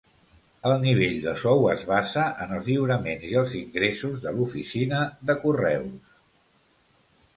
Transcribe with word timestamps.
El 0.69 0.71
nivell 0.83 1.17
de 1.25 1.33
sou 1.41 1.67
es 1.73 1.83
basa 1.89 2.23
en 2.45 2.55
els 2.57 2.65
lliuraments 2.71 3.27
i 3.33 3.37
els 3.43 3.53
ingressos 3.61 4.19
de 4.27 4.33
l'oficina 4.39 5.03
de 5.31 5.37
correus. 5.45 6.17